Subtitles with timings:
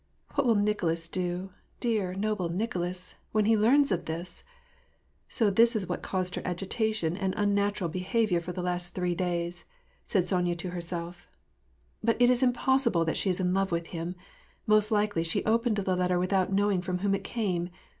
[0.31, 4.43] AVhat will Nicolas do, dear, noble Nicolas, when he learns of this?
[5.29, 9.13] So this is what caused her agitation and unnatural be havior for the last three
[9.13, 9.65] days,"
[10.07, 11.27] said Sonjra to herself."
[12.03, 14.15] But it is impossible that she is in love with him.
[14.65, 17.69] Most likely she opened the letter without knowing from whom it came.